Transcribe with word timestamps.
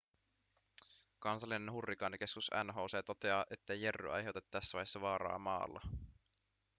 kansallinen 1.19 1.71
hurrikaanikeskus 1.71 2.49
nhc 2.63 3.05
toteaa 3.05 3.45
ettei 3.49 3.81
jerry 3.81 4.11
aiheuta 4.13 4.41
tässä 4.41 4.75
vaiheessa 4.75 5.01
vaaraa 5.01 5.39
maalla 5.39 5.81